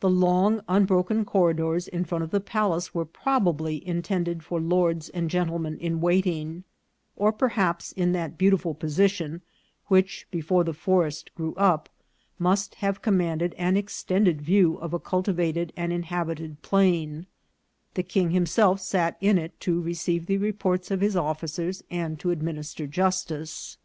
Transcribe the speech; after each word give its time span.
The 0.00 0.10
long, 0.10 0.60
unbroken 0.68 1.24
cor 1.24 1.48
ridors 1.54 1.88
in 1.88 2.04
front 2.04 2.22
of 2.22 2.30
the 2.30 2.38
palace 2.40 2.94
were 2.94 3.06
probably 3.06 3.80
intended 3.88 4.42
for 4.42 4.60
lords 4.60 5.08
and 5.08 5.30
gentlemen 5.30 5.78
in 5.78 6.02
waiting; 6.02 6.64
or 7.16 7.32
perhaps, 7.32 7.90
in 7.90 8.12
that 8.12 8.36
beautiful 8.36 8.74
position, 8.74 9.40
which, 9.86 10.26
before 10.30 10.64
the 10.64 10.74
forest 10.74 11.34
grew 11.34 11.54
up, 11.54 11.88
must 12.38 12.74
have 12.74 13.00
commanded 13.00 13.54
an 13.54 13.78
extended 13.78 14.42
view 14.42 14.74
of 14.76 14.92
a 14.92 15.00
cultiva 15.00 15.54
ted 15.54 15.72
and 15.78 15.94
inhabited 15.94 16.60
plain, 16.60 17.24
the 17.94 18.02
king 18.02 18.32
himself 18.32 18.80
sat 18.82 19.16
in 19.18 19.38
it 19.38 19.58
to 19.60 19.80
re 19.80 19.94
ceive 19.94 20.26
the 20.26 20.36
reports 20.36 20.90
of 20.90 21.00
his 21.00 21.16
officers 21.16 21.82
and 21.90 22.20
to 22.20 22.30
administer 22.30 22.86
justice. 22.86 23.78